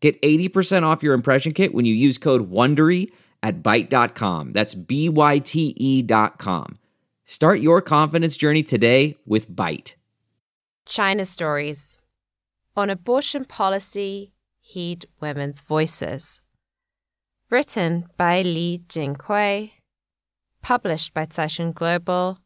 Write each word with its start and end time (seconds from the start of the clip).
Get 0.00 0.20
80% 0.22 0.84
off 0.84 1.02
your 1.02 1.14
impression 1.14 1.52
kit 1.52 1.74
when 1.74 1.84
you 1.84 1.94
use 1.94 2.18
code 2.18 2.50
WONDERY 2.50 3.10
at 3.42 3.62
Byte.com. 3.62 4.52
That's 4.52 4.74
B-Y-T-E 4.74 6.02
dot 6.02 6.38
com. 6.38 6.78
Start 7.24 7.60
your 7.60 7.82
confidence 7.82 8.36
journey 8.36 8.62
today 8.62 9.16
with 9.26 9.50
Byte. 9.50 9.94
China 10.86 11.24
Stories. 11.24 11.98
On 12.76 12.88
abortion 12.88 13.44
policy, 13.44 14.32
heed 14.60 15.06
women's 15.20 15.60
voices. 15.60 16.40
Written 17.50 18.06
by 18.16 18.42
Li 18.42 18.82
Jinghui. 18.88 19.72
Published 20.62 21.12
by 21.12 21.26
Caixin 21.26 21.74
Global. 21.74 22.38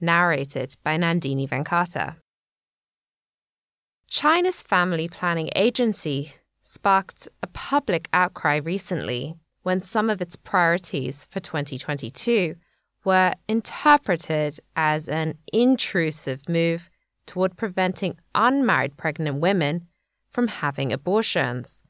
Narrated 0.00 0.76
by 0.82 0.96
Nandini 0.96 1.48
Venkata. 1.48 2.16
China's 4.08 4.62
Family 4.62 5.08
Planning 5.08 5.50
Agency 5.54 6.32
sparked 6.60 7.28
a 7.42 7.46
public 7.46 8.08
outcry 8.12 8.56
recently 8.56 9.36
when 9.62 9.80
some 9.80 10.10
of 10.10 10.20
its 10.20 10.36
priorities 10.36 11.26
for 11.30 11.40
2022 11.40 12.56
were 13.04 13.34
interpreted 13.48 14.58
as 14.76 15.08
an 15.08 15.38
intrusive 15.52 16.48
move 16.48 16.90
toward 17.26 17.56
preventing 17.56 18.16
unmarried 18.34 18.96
pregnant 18.96 19.40
women 19.40 19.86
from 20.28 20.48
having 20.48 20.92
abortions. 20.92 21.82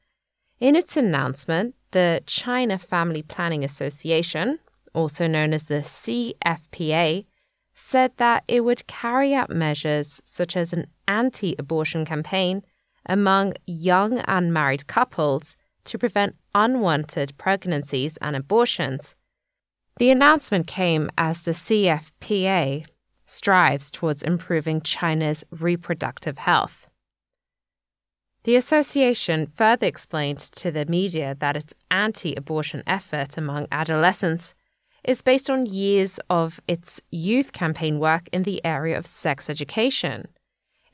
In 0.59 0.75
its 0.75 0.95
announcement, 0.95 1.75
the 1.91 2.21
China 2.25 2.77
Family 2.77 3.23
Planning 3.23 3.63
Association, 3.63 4.59
also 4.93 5.27
known 5.27 5.53
as 5.53 5.67
the 5.67 5.81
CFPA, 5.81 7.25
said 7.73 8.11
that 8.17 8.43
it 8.47 8.63
would 8.63 8.87
carry 8.87 9.33
out 9.33 9.49
measures 9.49 10.21
such 10.23 10.55
as 10.55 10.73
an 10.73 10.87
anti 11.07 11.55
abortion 11.57 12.05
campaign 12.05 12.63
among 13.05 13.53
young 13.65 14.21
unmarried 14.27 14.87
couples 14.87 15.57
to 15.85 15.97
prevent 15.97 16.35
unwanted 16.53 17.37
pregnancies 17.37 18.17
and 18.17 18.35
abortions. 18.35 19.15
The 19.97 20.11
announcement 20.11 20.67
came 20.67 21.09
as 21.17 21.43
the 21.43 21.51
CFPA 21.51 22.85
strives 23.25 23.91
towards 23.91 24.23
improving 24.23 24.81
China's 24.81 25.43
reproductive 25.51 26.37
health. 26.39 26.87
The 28.43 28.55
association 28.55 29.45
further 29.45 29.85
explained 29.85 30.39
to 30.39 30.71
the 30.71 30.85
media 30.85 31.35
that 31.39 31.55
its 31.55 31.73
anti 31.91 32.33
abortion 32.35 32.81
effort 32.87 33.37
among 33.37 33.67
adolescents 33.71 34.55
is 35.03 35.21
based 35.21 35.49
on 35.49 35.65
years 35.65 36.19
of 36.29 36.59
its 36.67 37.01
youth 37.11 37.53
campaign 37.53 37.99
work 37.99 38.27
in 38.31 38.43
the 38.43 38.63
area 38.65 38.97
of 38.97 39.05
sex 39.05 39.49
education. 39.49 40.27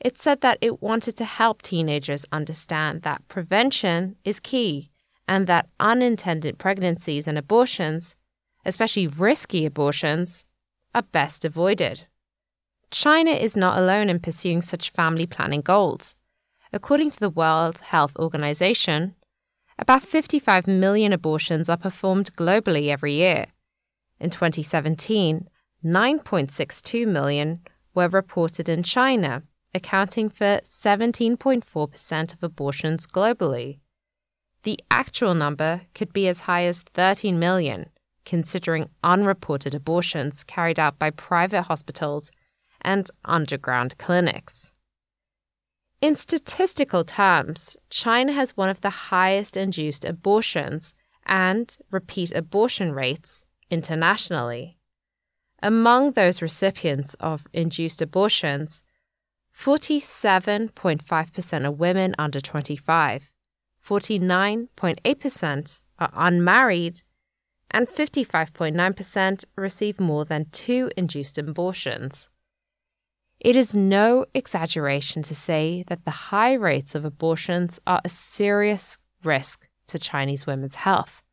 It 0.00 0.16
said 0.16 0.40
that 0.42 0.58
it 0.60 0.80
wanted 0.80 1.16
to 1.16 1.24
help 1.24 1.62
teenagers 1.62 2.24
understand 2.30 3.02
that 3.02 3.26
prevention 3.28 4.16
is 4.24 4.38
key 4.40 4.90
and 5.26 5.46
that 5.46 5.68
unintended 5.80 6.58
pregnancies 6.58 7.26
and 7.26 7.36
abortions, 7.36 8.16
especially 8.64 9.06
risky 9.06 9.66
abortions, 9.66 10.46
are 10.94 11.02
best 11.02 11.44
avoided. 11.44 12.06
China 12.90 13.32
is 13.32 13.56
not 13.56 13.78
alone 13.78 14.08
in 14.08 14.20
pursuing 14.20 14.62
such 14.62 14.90
family 14.90 15.26
planning 15.26 15.60
goals. 15.60 16.14
According 16.72 17.10
to 17.10 17.20
the 17.20 17.30
World 17.30 17.78
Health 17.78 18.16
Organization, 18.16 19.14
about 19.78 20.02
55 20.02 20.66
million 20.66 21.12
abortions 21.12 21.68
are 21.68 21.76
performed 21.76 22.34
globally 22.36 22.88
every 22.88 23.14
year. 23.14 23.46
In 24.18 24.30
2017, 24.30 25.48
9.62 25.84 27.06
million 27.06 27.60
were 27.94 28.08
reported 28.08 28.68
in 28.68 28.82
China, 28.82 29.42
accounting 29.74 30.28
for 30.28 30.60
17.4% 30.64 32.34
of 32.34 32.42
abortions 32.42 33.06
globally. 33.06 33.78
The 34.62 34.80
actual 34.90 35.34
number 35.34 35.82
could 35.94 36.12
be 36.12 36.28
as 36.28 36.40
high 36.40 36.64
as 36.64 36.82
13 36.82 37.38
million, 37.38 37.90
considering 38.24 38.88
unreported 39.02 39.74
abortions 39.74 40.44
carried 40.44 40.78
out 40.78 40.98
by 40.98 41.10
private 41.10 41.62
hospitals 41.62 42.30
and 42.82 43.08
underground 43.24 43.98
clinics. 43.98 44.72
In 46.00 46.14
statistical 46.14 47.04
terms, 47.04 47.76
China 47.90 48.32
has 48.32 48.56
one 48.56 48.68
of 48.68 48.82
the 48.82 49.10
highest 49.10 49.56
induced 49.56 50.04
abortions 50.04 50.94
and 51.26 51.76
repeat 51.90 52.32
abortion 52.32 52.92
rates 52.92 53.44
internationally. 53.70 54.78
Among 55.60 56.12
those 56.12 56.40
recipients 56.40 57.14
of 57.14 57.48
induced 57.52 58.00
abortions, 58.00 58.84
47.5% 59.58 61.64
are 61.64 61.72
women 61.72 62.14
under 62.16 62.38
25, 62.38 63.32
49.8% 63.84 65.82
are 65.98 66.12
unmarried, 66.14 67.02
and 67.72 67.88
55.9% 67.88 69.44
receive 69.56 69.98
more 69.98 70.24
than 70.24 70.46
two 70.52 70.92
induced 70.96 71.38
abortions. 71.38 72.28
It 73.40 73.56
is 73.56 73.74
no 73.74 74.26
exaggeration 74.32 75.24
to 75.24 75.34
say 75.34 75.82
that 75.88 76.04
the 76.04 76.30
high 76.30 76.52
rates 76.52 76.94
of 76.94 77.04
abortions 77.04 77.80
are 77.84 78.00
a 78.04 78.08
serious 78.08 78.96
risk 79.24 79.68
to 79.88 79.98
Chinese 79.98 80.46
women's 80.46 80.76
health. 80.76 81.24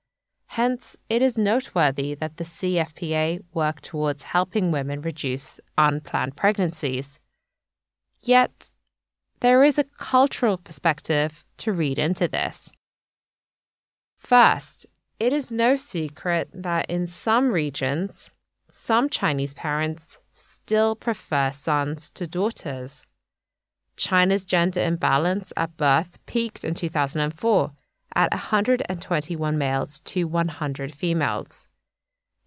Hence, 0.48 0.98
it 1.10 1.22
is 1.22 1.38
noteworthy 1.38 2.16
that 2.16 2.38
the 2.38 2.44
CFPA 2.44 3.42
work 3.54 3.82
towards 3.82 4.24
helping 4.24 4.72
women 4.72 5.02
reduce 5.02 5.60
unplanned 5.78 6.36
pregnancies. 6.36 7.20
Yet, 8.22 8.72
there 9.42 9.64
is 9.64 9.78
a 9.78 9.84
cultural 9.84 10.58
perspective 10.58 11.44
to 11.58 11.74
read 11.74 12.00
into 12.00 12.28
this. 12.28 12.72
First, 14.18 14.88
it 15.20 15.32
is 15.32 15.52
no 15.52 15.76
secret 15.76 16.50
that 16.54 16.90
in 16.90 17.06
some 17.06 17.52
regions, 17.52 18.32
some 18.68 19.08
Chinese 19.10 19.54
parents 19.54 20.20
still 20.28 20.96
prefer 20.96 21.52
sons 21.52 22.10
to 22.12 22.28
daughters. 22.28 23.06
China's 23.98 24.44
gender 24.44 24.82
imbalance 24.82 25.54
at 25.56 25.78
birth 25.78 26.18
peaked 26.26 26.64
in 26.64 26.74
2004 26.74 27.72
at 28.16 28.32
121 28.32 29.58
males 29.58 30.00
to 30.02 30.26
100 30.26 30.96
females. 30.96 31.68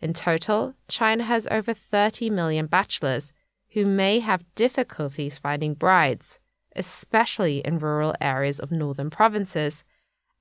In 0.00 0.12
total, 0.12 0.74
China 0.88 1.24
has 1.24 1.46
over 1.50 1.74
30 1.74 2.30
million 2.30 2.66
bachelors 2.66 3.32
who 3.72 3.84
may 3.84 4.20
have 4.20 4.44
difficulties 4.54 5.38
finding 5.38 5.74
brides, 5.74 6.38
especially 6.74 7.58
in 7.58 7.78
rural 7.78 8.14
areas 8.20 8.58
of 8.58 8.70
northern 8.70 9.10
provinces, 9.10 9.84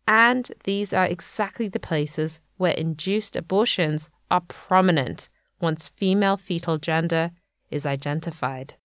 and 0.08 0.52
these 0.64 0.94
are 0.94 1.06
exactly 1.06 1.68
the 1.68 1.80
places 1.80 2.42
where 2.56 2.74
induced 2.74 3.36
abortions 3.36 4.10
are 4.32 4.42
prominent 4.42 5.30
once 5.60 5.88
female 5.88 6.38
fetal 6.38 6.78
gender 6.78 7.32
is 7.70 7.86
identified. 7.86 8.76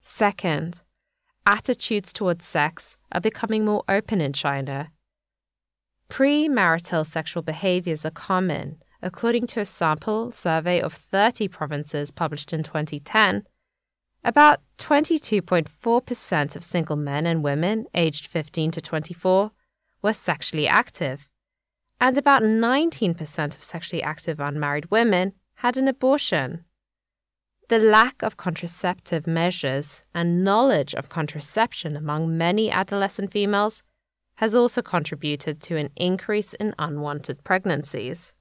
Second, 0.00 0.82
attitudes 1.44 2.12
towards 2.12 2.44
sex 2.44 2.96
are 3.12 3.20
becoming 3.20 3.64
more 3.64 3.84
open 3.88 4.20
in 4.20 4.32
China. 4.32 4.90
Premarital 6.08 7.04
sexual 7.04 7.42
behaviors 7.42 8.06
are 8.06 8.10
common, 8.10 8.80
according 9.06 9.46
to 9.46 9.60
a 9.60 9.64
sample 9.64 10.32
survey 10.32 10.80
of 10.80 10.92
30 10.92 11.46
provinces 11.46 12.10
published 12.10 12.52
in 12.52 12.64
2010. 12.64 13.46
About 14.24 14.60
22.4% 14.78 16.56
of 16.56 16.64
single 16.64 16.96
men 16.96 17.24
and 17.24 17.44
women 17.44 17.86
aged 17.94 18.26
15 18.26 18.72
to 18.72 18.80
24 18.80 19.52
were 20.02 20.12
sexually 20.12 20.66
active, 20.66 21.28
and 22.00 22.18
about 22.18 22.42
19% 22.42 23.54
of 23.54 23.62
sexually 23.62 24.02
active 24.02 24.40
unmarried 24.40 24.90
women 24.90 25.32
had 25.54 25.76
an 25.76 25.86
abortion. 25.86 26.64
The 27.68 27.78
lack 27.78 28.22
of 28.22 28.36
contraceptive 28.36 29.28
measures 29.28 30.02
and 30.12 30.42
knowledge 30.42 30.94
of 30.96 31.08
contraception 31.08 31.96
among 31.96 32.36
many 32.36 32.72
adolescent 32.72 33.30
females 33.30 33.84
has 34.38 34.56
also 34.56 34.82
contributed 34.82 35.60
to 35.62 35.76
an 35.76 35.90
increase 35.96 36.54
in 36.54 36.74
unwanted 36.78 37.44
pregnancies. 37.44 38.35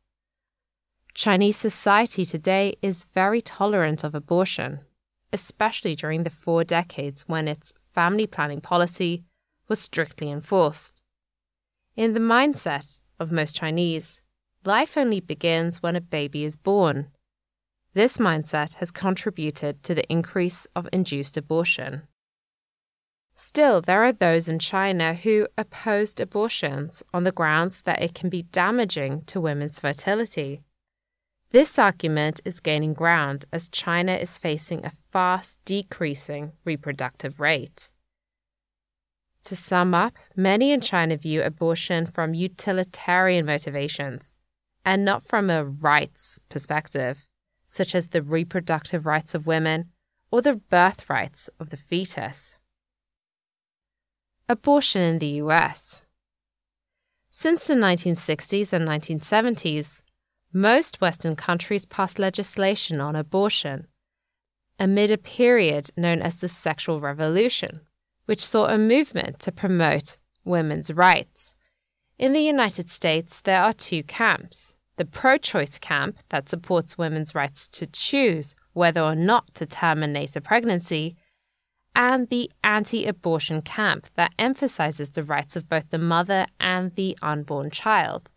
Chinese 1.15 1.55
society 1.55 2.25
today 2.25 2.75
is 2.81 3.05
very 3.05 3.41
tolerant 3.41 4.03
of 4.03 4.13
abortion, 4.13 4.81
especially 5.31 5.95
during 5.95 6.23
the 6.25 6.29
four 6.29 6.65
decades 6.65 7.23
when 7.25 7.47
its 7.47 7.73
family 7.85 8.27
planning 8.27 8.59
policy 8.59 9.23
was 9.69 9.79
strictly 9.79 10.29
enforced. 10.29 11.03
In 11.95 12.13
the 12.13 12.19
mindset 12.19 13.01
of 13.17 13.31
most 13.31 13.55
Chinese, 13.55 14.23
life 14.65 14.97
only 14.97 15.21
begins 15.21 15.81
when 15.81 15.95
a 15.95 16.01
baby 16.01 16.43
is 16.43 16.57
born. 16.57 17.07
This 17.93 18.17
mindset 18.17 18.73
has 18.75 18.91
contributed 18.91 19.83
to 19.83 19.95
the 19.95 20.11
increase 20.11 20.67
of 20.75 20.89
induced 20.91 21.37
abortion. 21.37 22.09
Still, 23.33 23.79
there 23.79 24.03
are 24.03 24.11
those 24.11 24.49
in 24.49 24.59
China 24.59 25.13
who 25.13 25.47
opposed 25.57 26.19
abortions 26.19 27.03
on 27.13 27.23
the 27.23 27.31
grounds 27.31 27.83
that 27.83 28.01
it 28.01 28.13
can 28.13 28.27
be 28.27 28.43
damaging 28.43 29.21
to 29.27 29.39
women's 29.39 29.79
fertility. 29.79 30.61
This 31.55 31.79
argument 31.79 32.41
is 32.43 32.59
gaining 32.59 32.93
ground 32.93 33.45
as 33.53 33.69
China 33.69 34.11
is 34.11 34.37
facing 34.37 34.83
a 34.83 34.91
fast 35.13 35.63
decreasing 35.63 36.51
reproductive 36.65 37.39
rate. 37.39 37.91
To 39.45 39.55
sum 39.55 39.93
up, 39.93 40.17
many 40.35 40.73
in 40.73 40.81
China 40.81 41.15
view 41.15 41.41
abortion 41.41 42.07
from 42.07 42.33
utilitarian 42.33 43.45
motivations 43.45 44.35
and 44.83 45.05
not 45.05 45.23
from 45.23 45.49
a 45.49 45.63
rights 45.63 46.41
perspective, 46.49 47.25
such 47.63 47.95
as 47.95 48.09
the 48.09 48.21
reproductive 48.21 49.05
rights 49.05 49.33
of 49.33 49.47
women 49.47 49.91
or 50.31 50.41
the 50.41 50.57
birth 50.57 51.09
rights 51.09 51.49
of 51.57 51.69
the 51.69 51.77
fetus. 51.77 52.59
Abortion 54.49 55.01
in 55.01 55.19
the 55.19 55.39
US. 55.45 56.03
Since 57.29 57.65
the 57.65 57.75
1960s 57.75 58.73
and 58.73 58.85
1970s, 58.85 60.01
most 60.53 61.01
Western 61.01 61.35
countries 61.35 61.85
passed 61.85 62.19
legislation 62.19 63.01
on 63.01 63.15
abortion 63.15 63.87
amid 64.79 65.11
a 65.11 65.17
period 65.17 65.89
known 65.95 66.21
as 66.21 66.39
the 66.39 66.47
Sexual 66.47 66.99
Revolution 66.99 67.81
which 68.25 68.45
saw 68.45 68.65
a 68.65 68.77
movement 68.77 69.39
to 69.39 69.51
promote 69.51 70.17
women's 70.43 70.91
rights. 70.91 71.55
In 72.17 72.33
the 72.33 72.41
United 72.41 72.89
States, 72.89 73.41
there 73.41 73.61
are 73.61 73.73
two 73.73 74.03
camps 74.03 74.75
the 74.97 75.05
pro 75.05 75.37
choice 75.37 75.77
camp 75.77 76.19
that 76.29 76.47
supports 76.47 76.97
women's 76.97 77.35
rights 77.35 77.67
to 77.67 77.85
choose 77.85 78.55
whether 78.71 79.01
or 79.01 79.13
not 79.13 79.53
to 79.53 79.65
terminate 79.65 80.37
a 80.37 80.41
pregnancy, 80.41 81.17
and 81.93 82.29
the 82.29 82.49
anti 82.63 83.05
abortion 83.05 83.61
camp 83.61 84.07
that 84.15 84.31
emphasizes 84.39 85.09
the 85.09 85.23
rights 85.23 85.57
of 85.57 85.67
both 85.67 85.89
the 85.89 85.97
mother 85.97 86.45
and 86.61 86.95
the 86.95 87.17
unborn 87.21 87.69
child. 87.69 88.31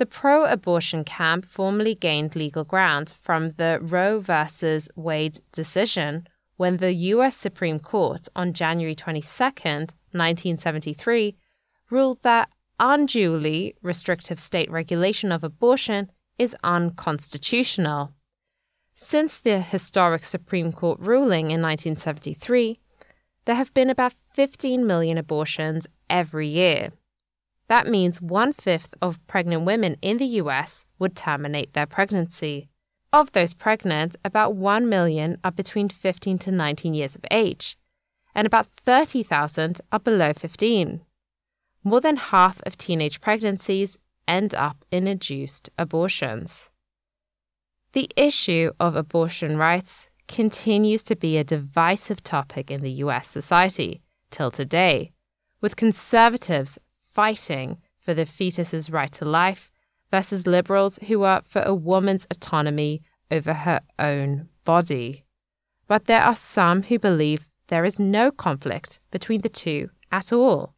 The 0.00 0.06
pro 0.06 0.46
abortion 0.46 1.04
camp 1.04 1.44
formally 1.44 1.94
gained 1.94 2.34
legal 2.34 2.64
ground 2.64 3.12
from 3.18 3.50
the 3.50 3.78
Roe 3.82 4.18
v. 4.18 4.78
Wade 4.96 5.40
decision, 5.52 6.26
when 6.56 6.78
the 6.78 6.94
US 7.12 7.36
Supreme 7.36 7.78
Court 7.78 8.26
on 8.34 8.54
January 8.54 8.94
22, 8.94 9.44
1973, 9.44 11.36
ruled 11.90 12.22
that 12.22 12.48
unduly 12.78 13.74
restrictive 13.82 14.38
state 14.38 14.70
regulation 14.70 15.30
of 15.30 15.44
abortion 15.44 16.10
is 16.38 16.56
unconstitutional. 16.64 18.14
Since 18.94 19.38
the 19.40 19.60
historic 19.60 20.24
Supreme 20.24 20.72
Court 20.72 20.98
ruling 20.98 21.50
in 21.50 21.60
1973, 21.60 22.80
there 23.44 23.54
have 23.54 23.74
been 23.74 23.90
about 23.90 24.14
15 24.14 24.86
million 24.86 25.18
abortions 25.18 25.86
every 26.08 26.48
year. 26.48 26.92
That 27.70 27.86
means 27.86 28.20
one 28.20 28.52
fifth 28.52 28.96
of 29.00 29.24
pregnant 29.28 29.64
women 29.64 29.96
in 30.02 30.16
the 30.16 30.26
US 30.42 30.84
would 30.98 31.14
terminate 31.14 31.72
their 31.72 31.86
pregnancy. 31.86 32.68
Of 33.12 33.30
those 33.30 33.54
pregnant, 33.54 34.16
about 34.24 34.56
1 34.56 34.88
million 34.88 35.38
are 35.44 35.52
between 35.52 35.88
15 35.88 36.36
to 36.38 36.50
19 36.50 36.94
years 36.94 37.14
of 37.14 37.24
age, 37.30 37.78
and 38.34 38.44
about 38.44 38.66
30,000 38.66 39.80
are 39.92 40.00
below 40.00 40.32
15. 40.32 41.02
More 41.84 42.00
than 42.00 42.16
half 42.16 42.60
of 42.66 42.76
teenage 42.76 43.20
pregnancies 43.20 43.96
end 44.26 44.52
up 44.52 44.84
in 44.90 45.06
induced 45.06 45.70
abortions. 45.78 46.70
The 47.92 48.10
issue 48.16 48.72
of 48.80 48.96
abortion 48.96 49.56
rights 49.56 50.10
continues 50.26 51.04
to 51.04 51.14
be 51.14 51.38
a 51.38 51.44
divisive 51.44 52.24
topic 52.24 52.68
in 52.68 52.80
the 52.80 53.04
US 53.04 53.28
society 53.28 54.02
till 54.28 54.50
today, 54.50 55.12
with 55.60 55.76
conservatives 55.76 56.76
fighting 57.12 57.78
for 57.98 58.14
the 58.14 58.26
fetus's 58.26 58.90
right 58.90 59.12
to 59.12 59.24
life 59.24 59.70
versus 60.10 60.46
liberals 60.46 60.98
who 61.08 61.22
are 61.22 61.42
for 61.42 61.62
a 61.62 61.74
woman's 61.74 62.26
autonomy 62.30 63.02
over 63.30 63.52
her 63.52 63.80
own 63.98 64.48
body. 64.64 65.24
But 65.86 66.06
there 66.06 66.22
are 66.22 66.34
some 66.34 66.84
who 66.84 66.98
believe 66.98 67.48
there 67.68 67.84
is 67.84 68.00
no 68.00 68.30
conflict 68.30 69.00
between 69.10 69.42
the 69.42 69.48
two 69.48 69.90
at 70.10 70.32
all. 70.32 70.74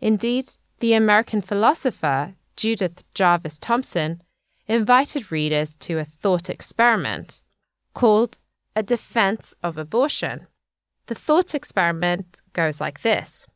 Indeed, 0.00 0.46
the 0.80 0.94
American 0.94 1.42
philosopher 1.42 2.34
Judith 2.56 3.04
Jarvis 3.14 3.58
Thomson 3.58 4.22
invited 4.66 5.30
readers 5.30 5.76
to 5.76 5.98
a 5.98 6.04
thought 6.04 6.48
experiment 6.48 7.42
called 7.94 8.38
A 8.74 8.82
Defense 8.82 9.54
of 9.62 9.76
Abortion. 9.76 10.46
The 11.06 11.14
thought 11.14 11.54
experiment 11.54 12.40
goes 12.52 12.80
like 12.80 13.02
this 13.02 13.46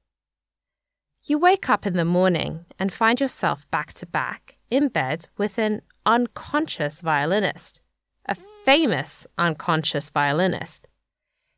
You 1.28 1.38
wake 1.38 1.68
up 1.68 1.86
in 1.86 1.94
the 1.94 2.04
morning 2.04 2.66
and 2.78 2.92
find 2.92 3.20
yourself 3.20 3.68
back 3.72 3.92
to 3.94 4.06
back 4.06 4.58
in 4.70 4.86
bed 4.86 5.26
with 5.36 5.58
an 5.58 5.82
unconscious 6.06 7.00
violinist, 7.00 7.82
a 8.26 8.36
famous 8.36 9.26
unconscious 9.36 10.08
violinist. 10.10 10.88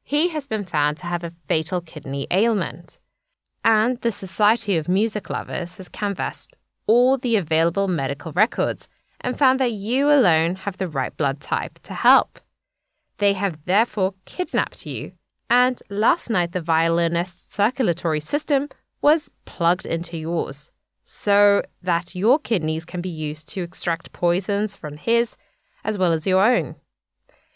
He 0.02 0.28
has 0.28 0.46
been 0.46 0.64
found 0.64 0.96
to 0.96 1.06
have 1.06 1.22
a 1.22 1.28
fatal 1.28 1.82
kidney 1.82 2.26
ailment, 2.30 2.98
and 3.62 4.00
the 4.00 4.10
Society 4.10 4.78
of 4.78 4.88
Music 4.88 5.28
Lovers 5.28 5.76
has 5.76 5.90
canvassed 5.90 6.56
all 6.86 7.18
the 7.18 7.36
available 7.36 7.88
medical 7.88 8.32
records 8.32 8.88
and 9.20 9.38
found 9.38 9.60
that 9.60 9.72
you 9.72 10.10
alone 10.10 10.54
have 10.54 10.78
the 10.78 10.88
right 10.88 11.14
blood 11.14 11.40
type 11.40 11.78
to 11.82 11.92
help. 11.92 12.40
They 13.18 13.34
have 13.34 13.66
therefore 13.66 14.14
kidnapped 14.24 14.86
you, 14.86 15.12
and 15.50 15.82
last 15.90 16.30
night 16.30 16.52
the 16.52 16.62
violinist's 16.62 17.54
circulatory 17.54 18.20
system 18.20 18.70
was 19.00 19.30
plugged 19.44 19.86
into 19.86 20.16
yours 20.16 20.72
so 21.04 21.62
that 21.82 22.14
your 22.14 22.38
kidneys 22.38 22.84
can 22.84 23.00
be 23.00 23.08
used 23.08 23.48
to 23.48 23.62
extract 23.62 24.12
poisons 24.12 24.76
from 24.76 24.96
his 24.96 25.36
as 25.84 25.96
well 25.96 26.12
as 26.12 26.26
your 26.26 26.44
own. 26.44 26.76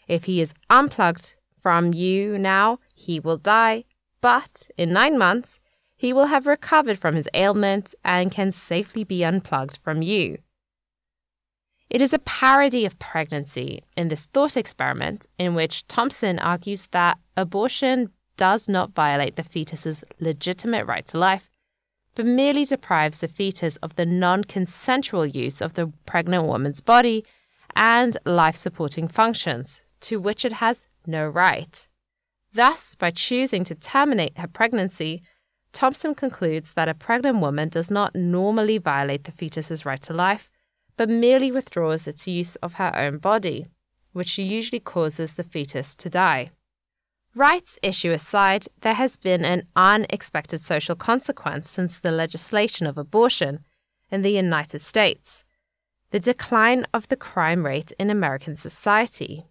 If 0.07 0.25
he 0.25 0.41
is 0.41 0.53
unplugged 0.69 1.35
from 1.61 1.93
you 1.93 2.37
now, 2.37 2.79
he 2.95 3.19
will 3.19 3.37
die, 3.37 3.85
but 4.21 4.69
in 4.77 4.91
nine 4.91 5.17
months, 5.17 5.59
he 5.95 6.11
will 6.11 6.25
have 6.25 6.47
recovered 6.47 6.97
from 6.97 7.15
his 7.15 7.29
ailment 7.33 7.95
and 8.03 8.31
can 8.31 8.51
safely 8.51 9.03
be 9.03 9.23
unplugged 9.23 9.79
from 9.83 10.01
you. 10.01 10.39
It 11.89 12.01
is 12.01 12.11
a 12.11 12.19
parody 12.19 12.85
of 12.85 12.97
pregnancy 12.97 13.83
in 13.95 14.07
this 14.07 14.25
thought 14.25 14.57
experiment 14.57 15.27
in 15.37 15.53
which 15.53 15.87
Thomson 15.87 16.39
argues 16.39 16.87
that 16.87 17.19
abortion 17.37 18.09
does 18.37 18.67
not 18.67 18.93
violate 18.93 19.35
the 19.35 19.43
fetus's 19.43 20.03
legitimate 20.19 20.85
right 20.85 21.05
to 21.07 21.17
life, 21.17 21.49
but 22.15 22.25
merely 22.25 22.65
deprives 22.65 23.21
the 23.21 23.27
fetus 23.27 23.77
of 23.77 23.95
the 23.95 24.05
non 24.05 24.43
consensual 24.43 25.25
use 25.25 25.61
of 25.61 25.73
the 25.73 25.91
pregnant 26.05 26.45
woman's 26.45 26.81
body 26.81 27.25
and 27.75 28.17
life 28.25 28.55
supporting 28.55 29.07
functions, 29.07 29.81
to 30.01 30.19
which 30.19 30.45
it 30.45 30.53
has 30.53 30.87
no 31.07 31.27
right. 31.27 31.87
Thus, 32.53 32.95
by 32.95 33.09
choosing 33.09 33.63
to 33.63 33.75
terminate 33.75 34.37
her 34.37 34.47
pregnancy, 34.47 35.23
Thomson 35.71 36.13
concludes 36.13 36.73
that 36.73 36.87
a 36.87 36.93
pregnant 36.93 37.39
woman 37.39 37.69
does 37.69 37.89
not 37.89 38.15
normally 38.15 38.77
violate 38.77 39.23
the 39.23 39.31
fetus's 39.31 39.85
right 39.85 40.01
to 40.03 40.13
life, 40.13 40.51
but 40.95 41.09
merely 41.09 41.51
withdraws 41.51 42.07
its 42.07 42.27
use 42.27 42.55
of 42.57 42.75
her 42.75 42.95
own 42.95 43.17
body, 43.17 43.65
which 44.11 44.37
usually 44.37 44.79
causes 44.79 45.33
the 45.33 45.43
fetus 45.43 45.95
to 45.95 46.09
die. 46.11 46.51
Rights 47.35 47.79
issue 47.81 48.11
aside, 48.11 48.67
there 48.81 48.93
has 48.93 49.17
been 49.17 49.43
an 49.43 49.67
unexpected 49.75 50.59
social 50.59 50.95
consequence 50.95 51.67
since 51.67 51.99
the 51.99 52.11
legislation 52.11 52.85
of 52.85 52.95
abortion 52.95 53.59
in 54.11 54.21
the 54.21 54.31
United 54.31 54.79
States 54.79 55.43
the 56.11 56.19
decline 56.19 56.85
of 56.93 57.07
the 57.07 57.17
crime 57.17 57.65
rate 57.65 57.91
in 57.97 58.11
American 58.11 58.53
society. 58.53 59.47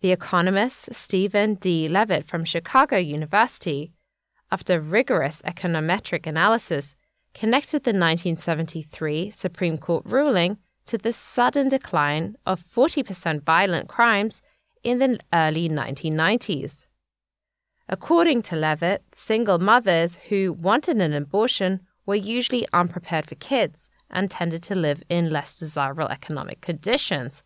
The 0.00 0.10
economist 0.10 0.92
Stephen 0.92 1.54
D. 1.54 1.88
Levitt 1.88 2.26
from 2.26 2.44
Chicago 2.44 2.96
University, 2.96 3.92
after 4.50 4.80
rigorous 4.80 5.42
econometric 5.42 6.26
analysis, 6.26 6.96
connected 7.34 7.84
the 7.84 7.90
1973 7.90 9.30
Supreme 9.30 9.78
Court 9.78 10.02
ruling 10.06 10.58
to 10.86 10.98
the 10.98 11.12
sudden 11.12 11.68
decline 11.68 12.34
of 12.44 12.60
40% 12.60 13.44
violent 13.44 13.88
crimes 13.88 14.42
in 14.82 14.98
the 14.98 15.20
early 15.32 15.68
1990s. 15.68 16.88
According 17.88 18.42
to 18.42 18.56
Levitt, 18.56 19.04
single 19.12 19.58
mothers 19.58 20.16
who 20.28 20.54
wanted 20.54 20.96
an 21.00 21.12
abortion 21.12 21.80
were 22.04 22.16
usually 22.16 22.66
unprepared 22.72 23.26
for 23.26 23.36
kids 23.36 23.90
and 24.10 24.30
tended 24.30 24.62
to 24.64 24.74
live 24.74 25.02
in 25.08 25.30
less 25.30 25.54
desirable 25.54 26.08
economic 26.08 26.60
conditions, 26.60 27.42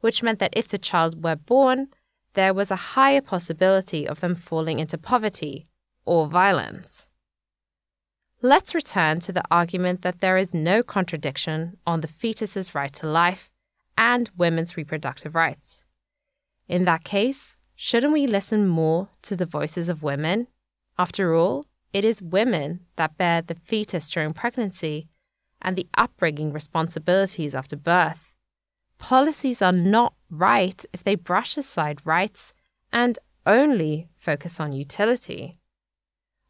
which 0.00 0.22
meant 0.22 0.38
that 0.40 0.52
if 0.54 0.68
the 0.68 0.78
child 0.78 1.22
were 1.24 1.36
born, 1.36 1.88
there 2.34 2.52
was 2.52 2.70
a 2.70 2.76
higher 2.94 3.20
possibility 3.20 4.06
of 4.06 4.20
them 4.20 4.34
falling 4.34 4.78
into 4.78 4.98
poverty 4.98 5.66
or 6.04 6.26
violence. 6.26 7.08
let's 8.40 8.74
return 8.74 9.18
to 9.18 9.32
the 9.32 9.42
argument 9.50 10.02
that 10.02 10.20
there 10.20 10.36
is 10.36 10.54
no 10.54 10.80
contradiction 10.80 11.76
on 11.84 12.00
the 12.00 12.06
fetus's 12.06 12.72
right 12.74 12.92
to 12.92 13.06
life 13.06 13.50
and 13.96 14.30
women's 14.36 14.76
reproductive 14.76 15.34
rights. 15.34 15.84
In 16.68 16.84
that 16.84 17.02
case, 17.02 17.56
shouldn't 17.80 18.12
we 18.12 18.26
listen 18.26 18.66
more 18.66 19.08
to 19.22 19.36
the 19.36 19.46
voices 19.46 19.88
of 19.88 20.02
women? 20.02 20.48
After 20.98 21.32
all, 21.32 21.64
it 21.92 22.04
is 22.04 22.20
women 22.20 22.80
that 22.96 23.16
bear 23.16 23.40
the 23.40 23.54
fetus 23.54 24.10
during 24.10 24.32
pregnancy 24.32 25.06
and 25.62 25.76
the 25.76 25.86
upbringing 25.96 26.52
responsibilities 26.52 27.54
after 27.54 27.76
birth. 27.76 28.34
Policies 28.98 29.62
are 29.62 29.72
not 29.72 30.14
right 30.28 30.84
if 30.92 31.04
they 31.04 31.14
brush 31.14 31.56
aside 31.56 32.04
rights 32.04 32.52
and 32.92 33.16
only 33.46 34.08
focus 34.16 34.58
on 34.58 34.72
utility. 34.72 35.60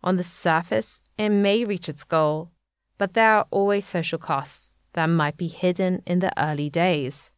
On 0.02 0.16
the 0.16 0.23
surface, 0.23 1.02
it 1.18 1.28
may 1.28 1.62
reach 1.62 1.90
its 1.90 2.04
goal, 2.04 2.52
but 2.97 3.12
there 3.12 3.35
are 3.35 3.47
always 3.50 3.85
social 3.85 4.18
costs 4.18 4.73
that 4.94 5.06
might 5.06 5.37
be 5.37 5.49
hidden 5.49 6.02
in 6.06 6.20
the 6.20 6.32
early 6.42 6.70
days, 6.70 7.32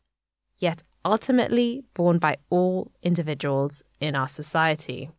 yet 0.58 0.84
ultimately 1.04 1.84
borne 1.94 2.18
by 2.18 2.36
all 2.50 2.90
individuals 3.02 3.82
in 4.00 4.14
our 4.14 4.28
society. 4.28 5.10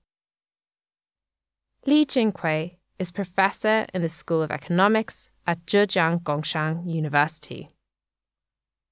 Li 1.85 2.05
Jinghui 2.05 2.77
is 2.99 3.11
professor 3.11 3.85
in 3.93 4.01
the 4.01 4.09
School 4.09 4.43
of 4.43 4.51
Economics 4.51 5.31
at 5.47 5.65
Zhejiang 5.65 6.21
Gongshang 6.21 6.85
University. 6.85 7.69